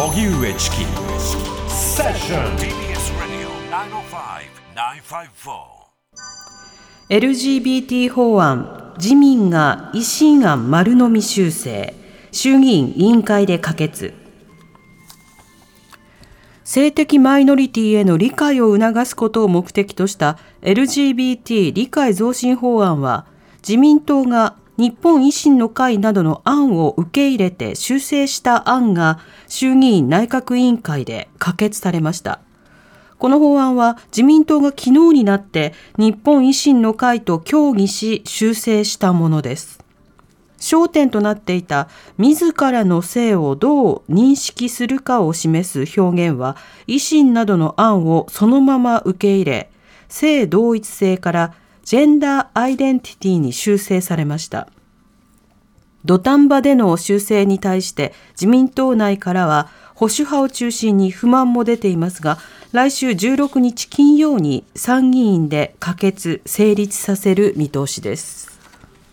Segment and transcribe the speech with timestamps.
[0.00, 0.76] 荻上チキ。
[1.68, 3.50] セッション TBS Radio
[7.10, 8.94] 905-954 LGBT 法案。
[8.96, 11.92] 自民が維新案丸飲み修正。
[12.32, 14.14] 衆議院委員会で可決。
[16.64, 23.26] 性的マイノリティへの理解を促すことを目的とした LGBT 理解増進法案は
[23.58, 32.40] 自民党が日本維新の会などの案を受け入れて修正した案が衆議院内閣委員会で可決されました。
[33.18, 39.84] この法案は自民党が昨日になって日本維新の会と協議し修正したものです。
[40.56, 49.70] 焦点となっていた自らの性をどう認識するかを示す表現は維新などの案をそのまま受け入れ
[50.08, 51.54] 性同一性から
[51.90, 54.68] ジェンダーアイデンティティに修正されました。
[56.04, 62.38] 土壇場での修正に対して自民党内からは保守派を中心に不満も出ていますが
[62.70, 68.49] 来週16日金曜に参議院で可決成立させる見通しです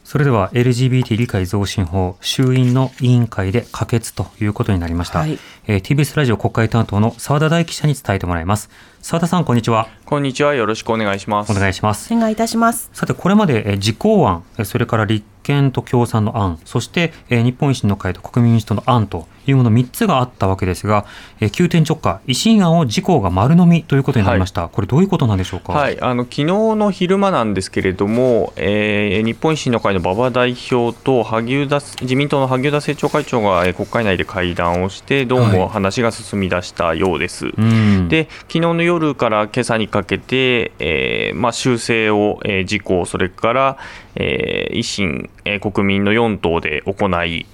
[0.07, 5.37] それでは LGBT 理解増進法衆院の委員会で可決ということになりました、はい。
[5.67, 8.69] えー TBS ラジオ国会担当の澤田大記者に伝えてもらいます。
[9.01, 9.89] 澤田さんこんにちは。
[10.05, 10.55] こんにちは。
[10.55, 11.51] よろしくお願いします。
[11.51, 12.13] お願いします。
[12.13, 12.89] お願いいたします。
[12.93, 21.05] さてこれまでえー自公案えーそれから立憲と共産の案そしてえー日本維新の会と国民民主党の案というもの3つがあったわけですが
[21.39, 25.71] えー急転直下維新案を自公が丸飲みということになりました、これどういうことなんでしょうか？
[25.73, 35.69] はい、あの昨日の昼間なんですけれども、えー日本維新の会の馬場代表と萩生田自民党の萩生田政調会長がえー国会内で会談をして、どうもはい。
[35.69, 37.47] 話が進み出したようです。
[37.47, 38.09] うん。
[38.09, 43.77] で昨日の夜から今朝にかけて、えーまあ、修正を、えー自公、それから、
[44.19, 47.45] えー維新、えー国民の4党で行い、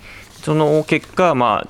[0.42, 1.68] その結果、まあ、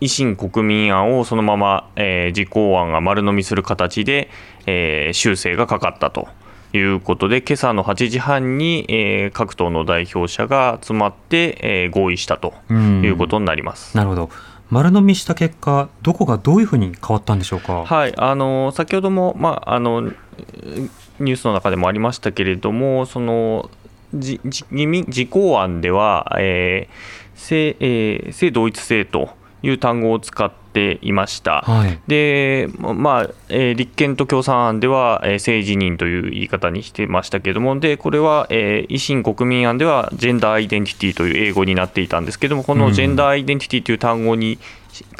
[0.00, 4.30] 維新国民案をそのまま、えー自公案が丸飲みする形で、
[4.66, 6.28] えー修正がかかったと
[6.72, 13.96] いうことで、今朝の8時半に、えー各党の代表者が集まって、えー合意したとうんいうことになります。
[13.96, 14.30] なるほど。
[14.70, 17.84] 丸飲みした結果どこがどういうふうに変わったんでしょうか？
[17.84, 23.68] はい、あの先ほども、まあ、あのニュースの中でもありましたけれども、その
[24.14, 29.30] じじ自民自公案では、えー性えー性同一性と
[29.62, 31.62] いう単語を使っていました。
[31.62, 44.58] はいでまあえー立憲と共産案では、えー性自認という言い方にしてましたけれどもでこれは、えー維新国民案ではジェンダーアイデンティティという英語になっていたんですけれどもこのジェンダーアイデンティティという単語に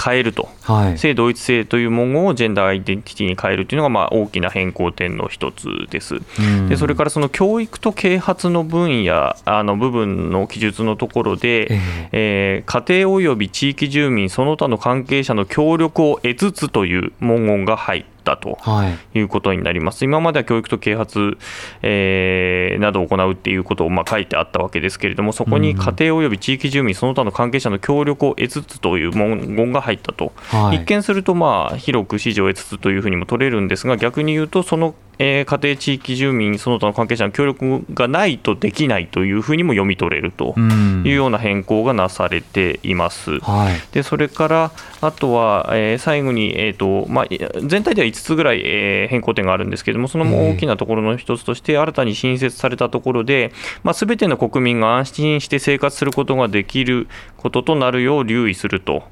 [0.02, 0.98] 変えると、はい。
[0.98, 6.16] 性同一性という文言をジェンダーアイデンティティに変えるというのがまあ大きな変更点の一つです。
[6.16, 6.68] うん。
[6.68, 11.80] でそれからその教育と啓発の分野あの部分の記述のところで、え
[12.12, 12.64] え。
[12.66, 20.04] ー家庭及び地域住民その他の関係者の協力を得つつという文言が入ったとはいいうことになります。
[20.04, 21.38] 今までは教育と啓発、
[21.82, 30.32] えーなどを行うっていうことをまあ書いてあったわけですけれども、そこに家庭及び地域住民その他の関係者の協力を得つつという文言が入ったと。
[30.36, 43.38] はい一見するとまあ広く支持を得つつというふうにも取れるんですが逆に言うとその、えー家庭地域住民その他の関係者の協力がないとできないというふうにも読み取れるとうんいうような変更がなされています。
[43.40, 44.72] はいでそれから
[45.02, 53.52] あとは、えー最後に、えーとまあ、い全体では5つぐらい、えー変更点があるんですけれどもその大きなところの一つとして新たに新設されたところで、
[53.82, 59.02] まあ、全ての国民が安心して生活することができることとなるよう留意すると。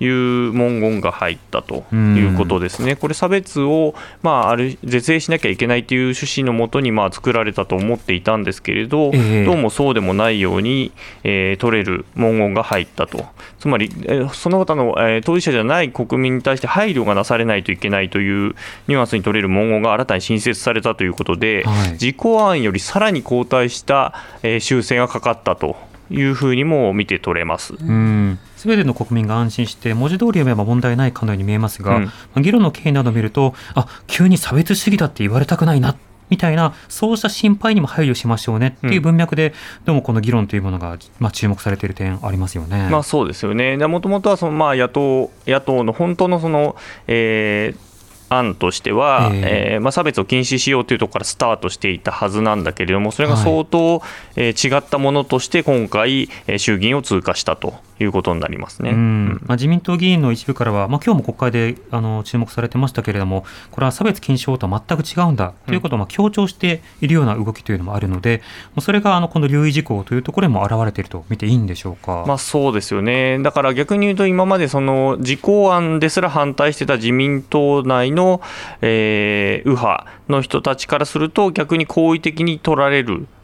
[0.00, 9.44] いう文言が入ったということですね、これ、差別を、まあ、ある是正しなきゃいけないという趣旨のもとに、まあ、作られたと思っていたんですけれど、ええ。
[9.44, 10.92] どうもそうでもないように、
[11.24, 13.24] えー取れる文言が入ったと、
[13.58, 18.54] つまり、えーその他の、えー当事者じゃない国民に対して配慮がなされないといけないという
[18.86, 21.92] ニュアンスに取れる文言が新たに新設されたということで、はい。
[21.92, 25.76] 自公案よりさらに後退した、えー修正がかかったと
[26.10, 27.74] いうふうにも見て取れます。
[27.74, 35.96] うん、すべての国民が安心して、文字通り読めば問題ないかのように見えますが、うんまあ議論の経緯などを見ると、あ急に差別主義だって言われたくないなっ
[36.30, 42.88] みたいなそうした心配にも配慮しましょうねっていう文脈で、どうもこの議論というものが、まあ、注目されている点ありますよね。
[42.90, 46.76] まあ、そうですよね、もともとはそのまあ野党野党の本当のその、
[47.06, 47.87] えー
[48.28, 49.42] 案としては、えー
[49.74, 54.02] えーまあ、差別を禁止しようというところからスタートしていたはずなんだけれども、それが相当、
[54.36, 58.90] えー違ったものとして、今回、えー衆議院を通過したということになりますね。
[58.90, 68.38] うんまあ、自民党議員の一部からは、まあ今日も国会であの注目されてましたけれども、これは差別禁止法とは全く違うんだということをまあ強調しているような動きというのもあるので、
[68.74, 72.24] もうそれがあのこの留意事項というところにも表れていると見ていいんでしょうか。
[72.26, 78.40] まあ、そうですよね、だから逆に言うと、今までその実行案ですら反対してた自民党内の、
[78.80, 83.37] えー右派の人たちからすると、逆に好意的に取られる、えー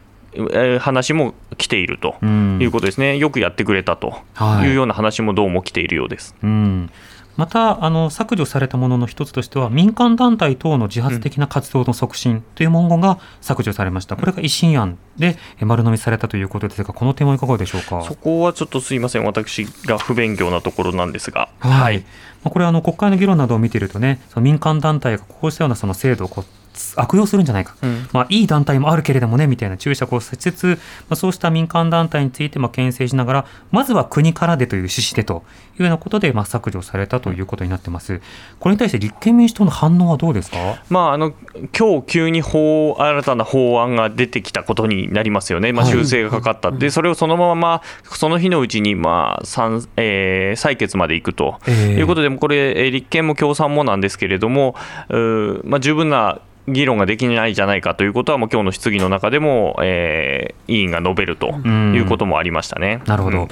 [0.79, 2.59] 話も来ているとうん。
[2.61, 4.69] いうことですね、よくやってくれたとはい。
[4.69, 6.35] いうような話もどうも来ているようです。
[6.43, 6.89] うん。
[7.37, 18.03] またあの削除されたものの一つとしては民間団体等の自発的な活動の促進という文言が削除されました、これが維新案でえ丸飲みされたということですがこの点はいかがでしょうか？
[18.03, 21.49] そこはちょっとすいません、私が不勉強なところなんですが。
[21.59, 22.05] はい、ま
[22.45, 26.45] あこれはあの国会の議論などを見ているとねその民間団体がこうしたようなその制度を
[26.97, 28.07] 悪用するんじゃないか、うん。
[28.11, 30.79] まあ、いい団体もあるけれどもねみたいな注釈をしつつ、
[31.09, 35.43] まあ、そうした民間団体についてまあ牽制しながらまずは国からでという趣旨でと
[35.77, 38.21] いうようなことでまあ削除されたということになってます。
[38.59, 40.57] これに対して立憲民主党の反応はどうですか？
[40.89, 41.33] まあ、あの
[41.77, 45.93] 今日急に法新たな法案が出てきたことになりますよね、まあ、はい。
[45.93, 54.75] 修正がかかった、でそれをそのままその日のうちに、まあ参えー採決までいくとええいうことで、これ、えー立憲も共産もなんですけれども、
[55.63, 63.01] まあ、十分な議論ができないじゃないかということは、もう今日の質疑の中でも、えー委員が述べるということもありましたね。
[63.05, 63.47] なるほど、うん。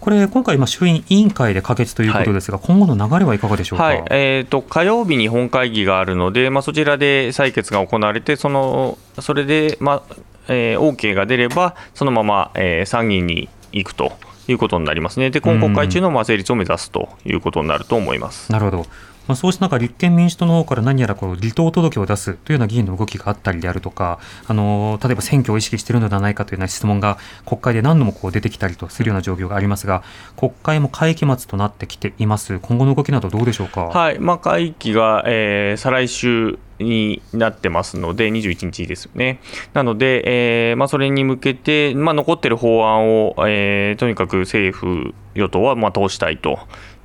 [0.00, 4.04] これ今回まあ衆院委員会で可決ということですが、今後の流れはいかがでしょうか、はい。
[4.10, 10.14] えー、と火曜日に本会議があるので、まあ、そちらで採決が行われて、そのそれで、まあ
[10.48, 14.12] えー OK が出れば、そのまま、えー参議院に行くと
[14.46, 18.52] いうことになりますね、で今国会中のまあ成立を目指すということになると思います。
[18.52, 18.86] なるほど。
[19.28, 30.02] まあ、そうした中、立憲民主党の方から何やらこう離党届を出すというような議員の動きがあったりであるとか、あの例えば選挙を意識しているのではないかというような質問が国会で何度もこう出てきたりとするような状況がありますが、
[30.36, 32.58] 国会も会期末となってきています。
[32.58, 33.82] 今後の動きなどどうでしょうか？
[33.82, 39.40] はいまあ、会期が、えー再来週になってますので、21日ですよね。
[39.74, 46.58] なので、えーまあ、それに向けて、まあ、残っている法案を、えーとにかく政府、与党はまあ通したいと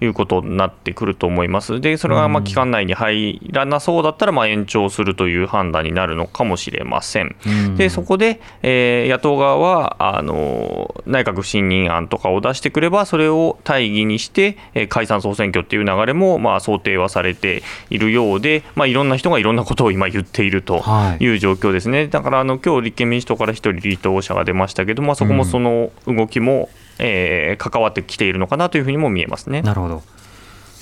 [0.03, 1.79] いうことになってくると思います。
[1.81, 7.35] で、それがまあ期間内に入らなそうだったら、まあ延長するという判断になるのかもしれません。
[7.45, 22.07] うんで、そこで、えー野党側はあの内閣不信任案とかを出してくれば、それを大義にして、えー解散・総選挙っていう流れも、まあ、想定はされているようで、まあ、いろんな人がいろんなことを今言っているとはいいう状況ですね。
[22.07, 29.61] だからあの今日立憲民主党から一人離党者が出ましたけど、まあ、そこもその動きも、えー関わってきているのかなというふうにも見えますね。
[29.61, 30.03] なるほど。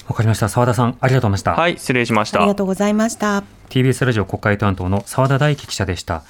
[0.07, 0.49] わかりました。
[0.49, 1.51] 澤田さん、ありがとうございました。
[1.53, 2.55] はい、失礼しましたありが。
[2.55, 3.43] とうございました。
[3.69, 6.23] TBS ラジオ国会担当の澤田大樹記者でした。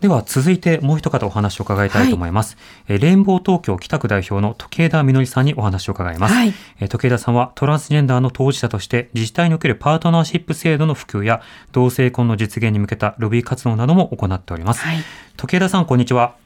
[0.00, 2.58] では続いてもう一方お話を伺いたいと思います。
[2.88, 6.34] えーレインボー東京北区代表の時枝みのりさんにお話を伺います。
[6.34, 11.40] はいえー時枝さんはトランスジェンダーの当事者として自治体におけるパートナーシップ制度の普及や
[11.72, 14.82] 同性婚の実現に向けたロビー活動なども行っております。
[14.82, 14.98] はい。
[15.36, 16.43] 時枝さんこんにちは。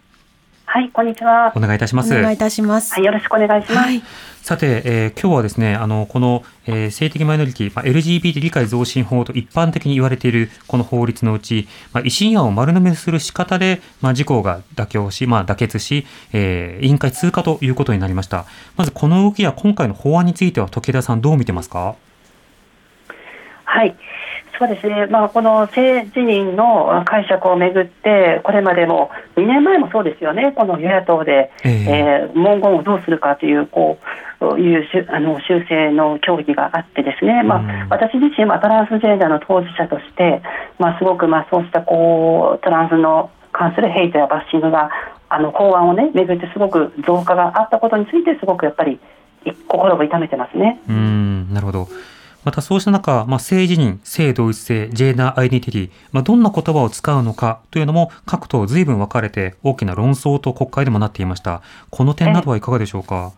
[0.71, 1.51] はい、こんにちは。
[1.57, 2.15] お願いいたします。
[2.15, 2.93] お願いいたします。
[2.93, 3.89] はい、よろしくお願いします。
[3.89, 4.03] はい。
[4.43, 18.45] さて、えー今日はですね、あの、この、えー性的マイノリティ、まあ、LGBT 理解増進法と一般的に言われているこの法律のうち、まあ、維新案を丸飲みする仕方で、まあ、事項が妥協し、まあ、妥結し、えー委員会通過ということになりました。
[18.77, 21.97] まず、この動きや今回の法案については、時田さんどう見てますか？
[23.65, 23.97] はい。
[24.59, 31.85] そうですね、まあ、この性自認の解釈をめぐって、これまでも2年前もそうですよね、この与野党で、ええ。
[31.89, 33.99] えー文言をどうするかというこ
[34.41, 37.89] ういうあの修正の協議があって、ですね、まあうん。
[37.89, 40.43] 私自身はトランスジェンダーの当事者として、
[40.79, 44.91] まあ、すごくまあそうしたこうトランスの関するヘイトやバッシングが、
[45.29, 48.99] あの法案をね、めぐってすごく増加があったことについて、すごくやっぱり
[49.45, 50.81] い心を痛めてますね。
[50.89, 51.89] うーん、なるほど。
[52.49, 61.61] またそうした中、まあ、性自認、性同一性、ジェンダーアイデンティティ、まあ、どんな言葉を使うのかというのも各党随分分かれて大きな論争と国会でもなっていました。
[61.91, 63.33] この点などはいかがでしょうか？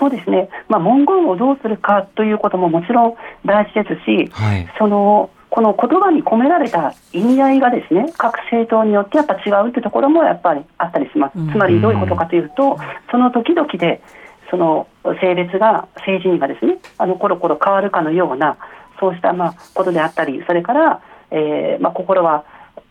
[0.00, 3.14] そうですね、まあ、文言をどうするかということももちろん
[3.46, 4.66] 大事ですし、はい。
[4.80, 11.38] そのこの言葉に込められた意味合いがですね各政党によってやっぱ違うというところもやっぱりあったりします。
[11.38, 12.80] うんつまりどういうことかというと、
[13.12, 14.02] その時々で
[14.50, 14.86] その
[15.20, 18.56] 性別が性自認がですねあのコロコロ変わるかのような
[19.00, 22.44] そうしたまあことであったりそれから、えーまあ、心は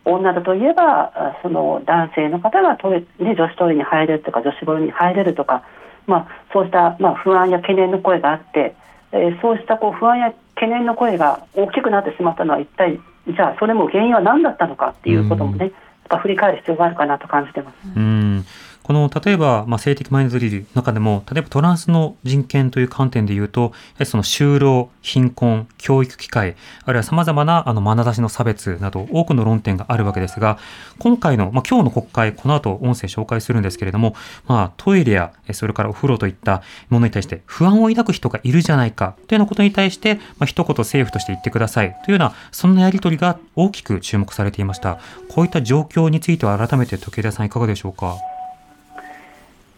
[0.04, 5.64] 女だといえばあその男性の方がトイレ、ね、女子トイレに入れるとか女子風呂に入れるとか、
[6.06, 8.74] まあ、そうした、まあ、不安や懸念の声があって、
[9.12, 15.72] えーそうしたこう不安や懸念の声が大きくなってしまったのは一体じゃあそれも原因は何だったのかっていうこともね、やっ
[16.08, 17.76] ぱ振り返る必要があるかなと感じてます。
[17.96, 18.44] うん
[18.82, 23.72] この例えば、まあ、性的マイノリティの中でも例えばトランスの人権という観点で言うと
[24.04, 30.58] その就労貧困教育機会あるいはさまざまなあの眼差しの差別など多くの論点があるわけですが
[30.98, 34.14] 今回の、まあ、今日の国会この後音声紹介するんですけれども、
[34.46, 44.98] まあ、トイレやそれからお風呂といったものに対して不安を抱く人がいるじゃないかというようなことに対して、まあ、一言政府として言ってくださいというようなそんなやり取りが大きく注目されていました
[45.28, 48.16] こういった状況については改めて時枝さんいかがでしょうか？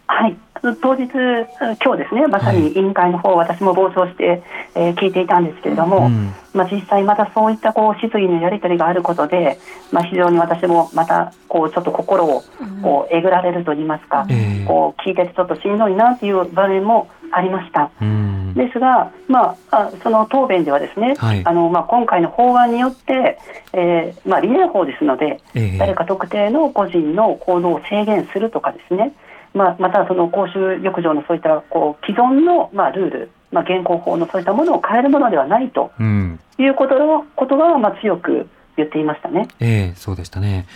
[0.07, 0.37] はい、
[0.81, 1.47] 当日、え
[1.83, 4.43] 今日ですね、まさに委員会の方、私も傍聴して、
[4.75, 6.33] えー聞いていたんですけれども、うん。
[6.53, 9.59] まあ、実際、またそういったこう質疑のやり取りがあることで、
[9.91, 12.43] まあ、非常に私もまたこうちょっと心を
[12.81, 14.65] こうえぐられると言いますか、ええ。
[14.65, 17.91] こう聞いててちょっとしんどいなという場面もありました。
[18.01, 18.53] うん。
[18.53, 21.41] ですが、まあ、あその答弁ではですね、はい。
[21.45, 23.37] あのまあ、今回の法案によって、
[23.73, 25.77] えーまあ、理念法ですので、ええ。
[25.77, 29.13] 誰か特定の個人の行動を制限するとかですね、
[29.55, 39.47] まあ、またその公衆浴場のそういったこう既存の、まあ、ルール、まあ、現行法のそういったものを変えるものではないとうんいうことのことは、まあ、強く言っていましたね。
[39.61, 40.67] ええそうでしたね。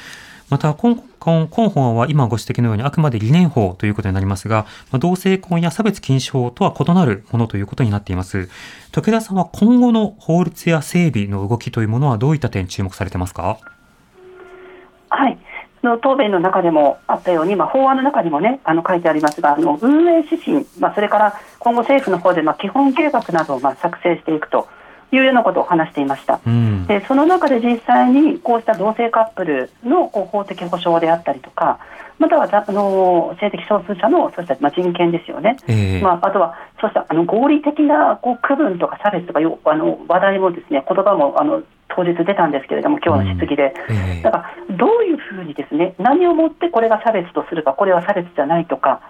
[0.49, 8.49] また今今今法案は今ご指摘のようにあくまで理念法ということになりますが、まあ、同性婚や差別禁止法とは異なるものということになっています。
[8.91, 13.57] 時田さんは今後の法律や整備の動きというものはどういった点に注目されてますか？
[15.09, 15.38] はい
[15.83, 24.67] の答弁の中でもあったように、まあ、法案の中にも、ね、あの書いてありますが、あの運営指針、まあ、それから今後、政府の方でまあ基本計画などをまあ作成していくと
[25.11, 26.39] いうようなことを話していました。
[26.45, 26.85] うん。
[26.85, 31.79] でその中で実際にこうした同性カップルのこう法的保障であったりとか、
[32.19, 41.63] またはざあの性的少数者のそうしたまあ人権ですよね、ええまあ、あとはそうしたあの合理的なこう区分とか差別とかよあの話題もですね言葉もあの
[41.95, 43.73] 当日出たんですけれども、今日の質疑で。
[43.89, 44.37] ええだか
[44.69, 49.01] らどういうふうにですね何をもってこれが差別とするかこれは差別じゃないとか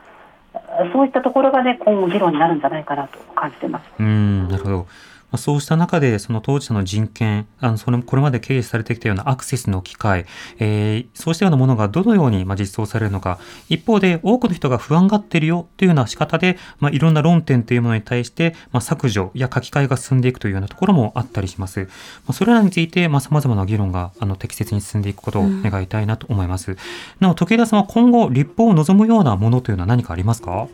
[0.94, 3.86] そういったところがね今後議論になるんじゃないかなと感じてます。
[4.00, 4.88] うん、なるほど。
[5.32, 10.26] まあ、そうした中で、その当事者の人権、あのそれこれまで軽視されてきたようなアクセスの機会、
[10.60, 21.82] えーそうしたようなものがどのようにまあ実装されるのか、一方で多くの人が不安がっているよというような仕方で、まあ、いろんな論点というものに対して、まあ、削除や書き換えが進んでいくというようなところもあったりします。
[21.82, 21.86] ま
[22.30, 26.78] あ、それらについて、まあ、様々な議論があの適切に進んでいくことを願いたいなと思います。
[27.20, 30.68] なお、時枝さんは今後、立法を望むようなものというのは何かありますか？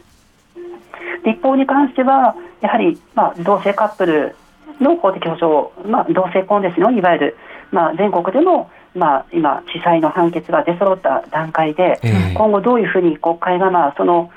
[1.26, 4.36] 立法に関しては、やはり、まあ、同性カップル
[4.82, 7.38] の法的保障、まあ、同性婚ですよ、いわゆる、
[7.72, 14.32] まあ、全国でも、まあ、今、地裁の判決が出揃った段階で、ええ今後どういうふうに国会が、まあ、その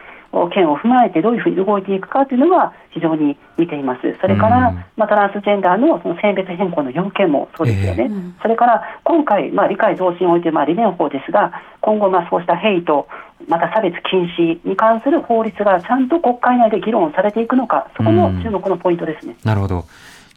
[0.52, 4.00] 件を踏まえてどういうふうに動いていくかというのは非常に見ています。
[4.20, 8.08] それから、うんまあ、トランスジェンダーのその性別変更の要件もそうですよね。
[8.10, 13.08] ええそれから今回、まあ、理解増進において、まあ、理念法ですが、今後、まあ、そうしたヘイト、
[13.48, 19.34] また差別禁止に関する法律がちゃんと国会内で議論されていくのか、そこも注目のポイントですね。
[19.44, 19.84] なるほど。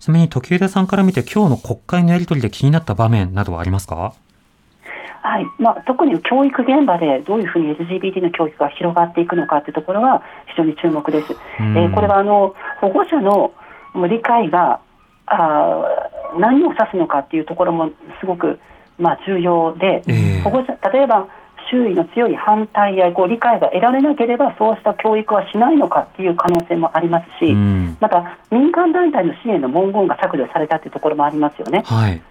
[0.01, 4.15] ちなみに時枝さんから見て今日の国会のやり取りで気になった場面などはありますか？
[5.21, 5.45] はい。
[5.59, 11.27] まあ、特に教育現場でどういうふうに LGBT の教育が広がっていくのかというところが非常に注目です。
[11.59, 11.77] うん。
[11.77, 13.53] えーこれはあの保護者の
[14.09, 14.81] 理解が
[15.27, 18.59] あー何を指すのかっていうところもすごく、
[18.97, 20.41] まあ、重要で、ええ。
[20.41, 21.27] 保護者例えば
[21.71, 27.97] 周囲の強い反対やこう理解が得られなければそうした教育はしないのかっていう可能性もありますし、うん。
[27.99, 31.83] また民間団体の支援の文言が削除されたというところもありますよね。
[31.85, 32.21] はい。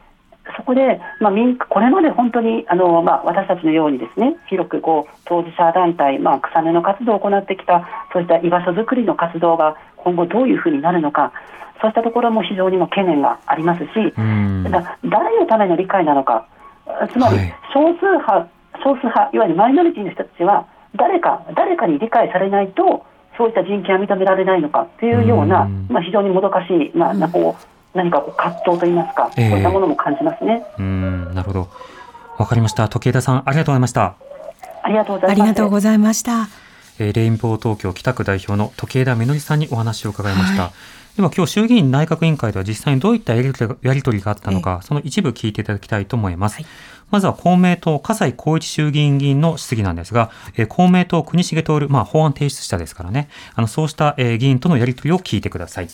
[0.57, 11.33] そこで、まあ、民これまで本当にあの、まあ、私たちのようにですね広くこう当事者団体、まあ、草根の活動を行ってきたそういった居場所づくりの活動が今後どういうふうになるのか
[11.81, 14.65] そうしたところも非常にも懸念がありますし、うん。
[14.65, 16.47] だ誰のための理解なのか
[17.13, 18.49] つまりはい少数派、
[18.83, 23.05] 少数派いわゆるマイノリティの人たちは誰か誰かに理解されないと
[23.37, 30.65] そういった人権は認められないのかというような、うんまあ、非常にもどかしい、まあ、なこう何かこう葛藤といいますか、ええそういったものも感じますね。
[30.79, 31.35] うん。
[31.35, 31.69] なるほど。
[32.39, 32.89] わかりました。
[32.89, 34.15] 時枝さん、ありがとうございました。
[34.83, 35.41] ありがとうございます。
[35.41, 36.49] ありがとうございました。
[37.01, 40.71] えーレインボー東京北区代表の時枝みのりさんにお話を伺いました。
[41.17, 46.63] では今日衆議院内閣委員会では実際にどういったやり取りがやり取りがあったのか、その一部聞いていただきたいと思います。
[47.11, 55.89] まずは公明党、笠井光一衆議院議員の質疑なんですが、えー公明党、国重徹、まあ法案提出者ですからね、あのそうした、えー議員とのやり取りを聞いてください。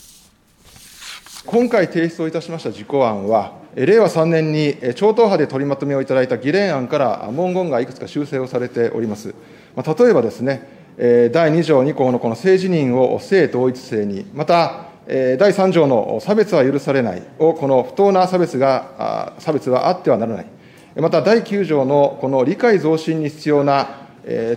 [1.46, 9.34] 今回提出をいたしました事項案は、令和3年に超党派で取りまとめをいただいた議連案から文言がいくつか修正をされております。
[9.76, 10.68] まあ、例えばですね、
[10.98, 20.55] 第2条2項のこの性自認を性同一性に、また、第3条の差別は許されないを、この不当な差別が、差別はあってはならない。
[20.96, 24.06] また第9条のこの理解増進に必要な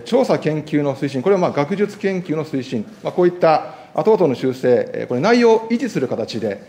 [0.06, 6.62] 調査研究の推進、これはまあ学術研究の推進、こういった等々の修正、これ、内容を維持する形で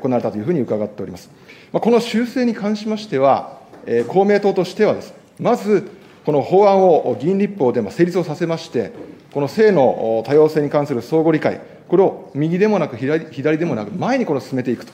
[0.00, 1.30] 行われたというふうに伺っております。
[1.72, 3.58] この修正に関しましては、
[4.06, 5.88] 公明党としてはです、まず、
[6.24, 8.92] この法案を議員立法で成立をさせまして、
[9.32, 14.92] この性の多様性に関する相互理解、これを右でもなく左でもなく、前にこれを進めていくと、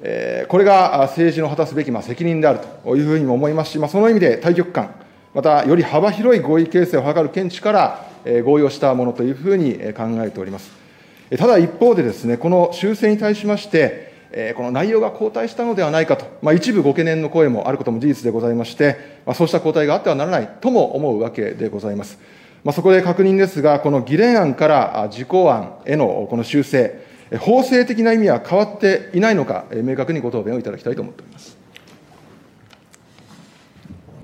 [0.00, 4.94] これが政治の果たすべき責任であるというふうにも思いますし、その意味で大局観、
[5.34, 8.06] またより幅広い合意形成を図る見地から
[8.44, 10.70] 合意をしたものというふうに考えております。
[11.36, 14.08] ただ一方でですね、この修正に対しまして、
[14.56, 22.18] この内容が後退したのではないかと、まあ、一部ご懸念の声もあることも事実でございまして、まあ、そうした後退があってはならないとも思うわけでございます。
[22.62, 31.58] まあ、そこで確認ですが、この議連案から事項案へのこの修正、法制的な意味は変わっていないのか、明確にご答弁をいただきたいと思っております。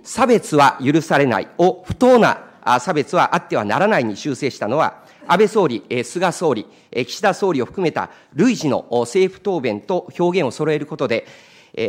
[0.02, 2.44] 差別は許されないを不当な
[2.80, 11.26] 差別はあってはならないに修正したのは、安倍総理、菅総理、岸田総理を含めた類似の政府答弁と表現を揃えることで、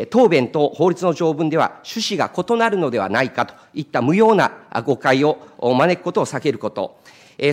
[0.09, 4.51] 答弁と法律の条文では趣旨が異なるのではないかといった無用な
[4.83, 6.97] 誤解を招くことを避けること、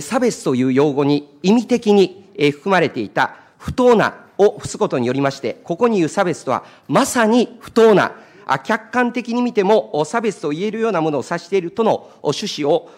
[0.01, 8.11] 差別という用語に意味的に含まれていた不当なを付すことによりまして、ここに言う差別とはまさに不当な、
[8.65, 12.89] 客観的に見ても差別と言えるようなものを指しているとの趣旨を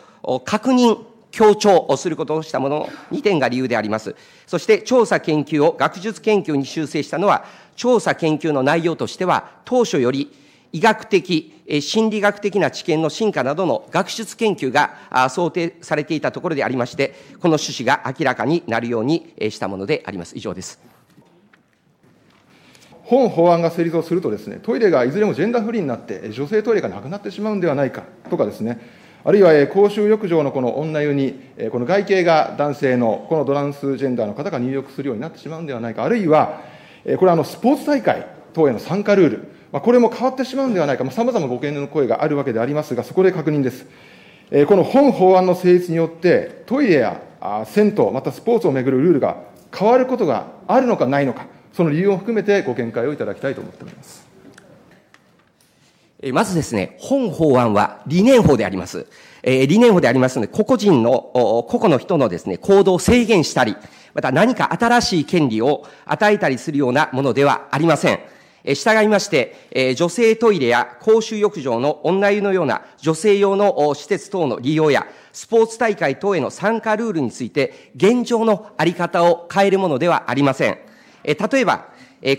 [0.44, 0.98] 確認、
[1.30, 4.16] 強調をすることをしたものの2点が理由であります。
[4.48, 7.46] そして調査研究を学術研究に修正したのは、
[7.76, 10.34] 調査研究の内容としては、当初より
[10.76, 20.36] 医学的、心理学的な知見の進化などの学術研究が想定されていたところでありまして、この趣旨が明らかになるようにしたものであります。
[20.36, 20.82] 以上です。
[23.04, 28.82] 本法案が成立をするとですね、トイレがいずれもジェンダーフリーになって、女性トイレがなくなってしまうんではないかとかですね、
[29.24, 31.40] あるいは公衆浴場のこの女湯に、
[31.72, 36.64] この外形が男性の、このドランスジェンダーの方が入浴するようになってしまうんではないか、あるいは、
[37.18, 43.86] これはスポーツ大会等への参加ルール、これも変わってしまうんではないか、さまざまご懸念の声があるわけでありますが、そこで確認です。
[44.68, 47.22] この本法案の成立によって、トイレや
[47.66, 49.38] 銭湯、またスポーツをめぐるルールが
[49.76, 54.26] 変わることがあるのかないのか、その理由を含めてご見解をいただきたいと思っております。
[56.32, 59.06] まずですね、本法案は理念法であります。
[59.44, 63.76] え、理念法でありますので、個々人の、個々の人のですね、行動を制限したり、
[64.14, 68.20] また何か新しい権利を与えたりするようなものではありません。
[68.74, 80.80] 従いまして、女性トイレや公衆浴場の女湯のような女性用の施設等の利用や、スポーツ大会等への参加ルールについて、現状のあり方を変えるものではありません。
[81.24, 81.90] 例えば、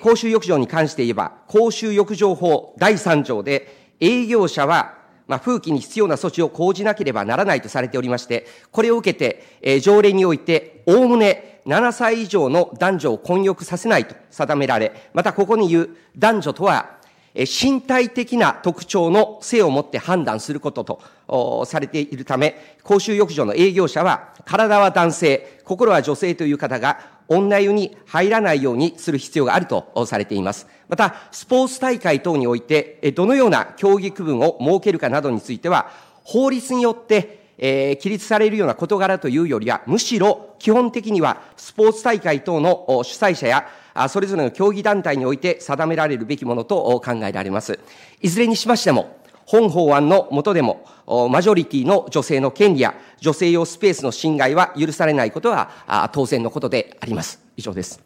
[0.03, 4.95] 公衆浴場に関して言えば、公衆浴場法第3条で、営業者は、
[5.29, 16.97] まあ、風紀に必要な措置を講じなければならないとされておりまして、これを受けて、え条例において、おおむね7歳以上の男女を混浴させないと定められ、またここに言う男女とは、
[17.35, 30.69] 身体的な特徴の性をもって判断することとされているため、公衆浴場の営業者は、体は男性、心は女性という方が、女湯に入らないようにする必要があるとされています。
[30.89, 35.91] また、スポーツ大会等において、どのような競技区分を設けるかなどについては、
[36.23, 43.69] 法律によって、えー、規律されるような事柄というよりは、むしろ基本的にはスポーツ大会等の主催者や
[44.09, 47.79] それぞれの競技団体において定められるべきものと考えられます。
[48.21, 49.17] いずれにしましても、
[49.47, 50.85] 本法案の下でも、
[51.31, 57.41] マジョリティの女性の権利や女性用スペースの侵害は許されないことは当然のことであります。
[57.57, 58.06] 以上です。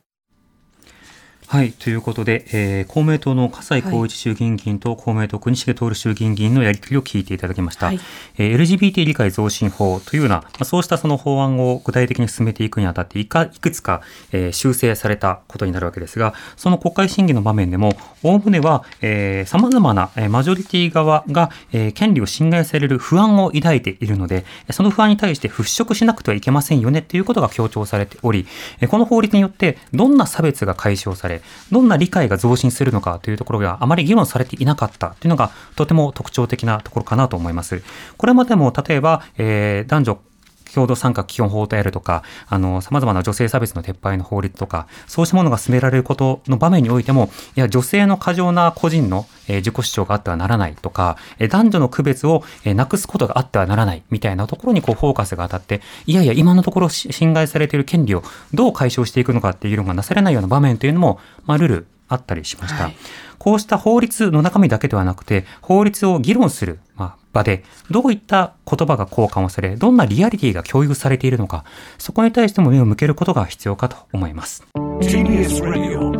[1.50, 1.72] はい。
[1.72, 7.86] ということで、えー、公明党の笠井光一衆議院議員と公明党国重徹衆議院議員のやり取りを聞いていただきました。
[7.86, 8.00] はい、
[8.38, 28.46] えー、LGBT 理解増進法というような、まあ、そうしたその法案を具体的に進めていくにあたっていか、いくつか、えー、修正されたことになるわけですが、その国会審議の場面でも、おおむねは、えー、様々な、えー、マジョリティ側が、えー、権利を侵害される不安を抱いているので、その不安に対して払拭しなくてはいけませんよねということが強調されており、
[28.88, 31.39] この法律によってどんな差別が解消され、
[31.70, 37.82] どんな理解が増進するのかというところがあまり議論されていなかったというのがとても特徴的なところかなと思います。
[38.16, 40.18] これまでも例えば、えー、男女
[40.74, 58.22] 共同参画基本法であるとか、あの、様々な女性差別の撤廃の法律とか、そうしたものが進められることの場面においても、いや、女性の過剰な個人の、えー自己主張があってはならないとか、えー男女の区別を、えーなくすことがあってはならないみたいなところにこうフォーカスが当たって、いやいや、今のところ侵害されている権利を
[58.54, 62.90] どう解消していくのかっていうのがなされないような場面というのも、まあ、ルールあったりしました。
[63.38, 71.64] こうした法律の中身だけではなくて、法律を議論する、まあ、場で、どういった言葉が交換をされ、どんなリアリティが共有されているのか、
[71.96, 74.64] そこに対しても目を向けることが必要かと思います。
[74.74, 76.10] TBS Radio